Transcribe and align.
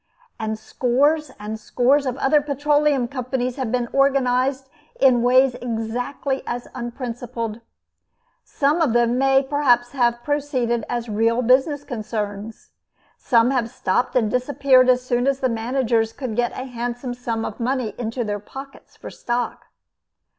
And 0.39 0.57
scores 0.57 1.29
and 1.39 1.59
scores 1.59 2.07
of 2.07 2.17
other 2.17 2.41
Petroleum 2.41 3.07
Companies 3.07 3.57
have 3.57 3.71
been 3.71 3.87
organized 3.93 4.67
in 4.99 5.21
ways 5.21 5.53
exactly 5.53 6.41
as 6.47 6.67
unprincipled. 6.73 7.61
Some 8.43 8.81
of 8.81 8.93
them 8.93 9.19
may 9.19 9.43
perhaps 9.43 9.91
have 9.91 10.23
proceeded 10.23 10.85
as 10.89 11.07
real 11.07 11.43
business 11.43 11.83
concerns. 11.83 12.71
Some 13.19 13.51
have 13.51 13.69
stopped 13.69 14.15
and 14.15 14.31
disappeared 14.31 14.89
as 14.89 15.05
soon 15.05 15.27
as 15.27 15.39
the 15.39 15.49
managers 15.49 16.13
could 16.13 16.35
get 16.35 16.51
a 16.53 16.63
handsome 16.65 17.13
sum 17.13 17.45
of 17.45 17.59
money 17.59 17.93
into 17.99 18.23
their 18.23 18.39
pockets 18.39 18.95
for 18.97 19.11
stock. 19.11 19.65